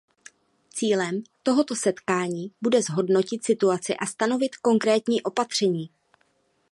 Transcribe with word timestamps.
Cílem 0.69 1.23
tohoto 1.43 1.75
setkání 1.75 2.51
bude 2.61 2.81
zhodnotit 2.81 3.43
situaci 3.45 3.95
a 3.95 4.05
stanovit 4.05 4.55
konkrétní 4.55 5.21
opatření. 5.21 5.89